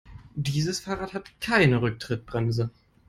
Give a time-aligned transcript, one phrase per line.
[0.33, 2.71] Dieses Fahrrad hat keine Rücktrittbremse.